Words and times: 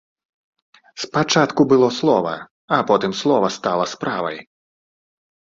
Спачатку 1.03 1.61
было 1.73 1.89
слова, 1.99 2.33
а 2.79 2.81
потым 2.93 3.11
слова 3.21 3.47
стала 3.59 3.85
справай! 3.93 4.37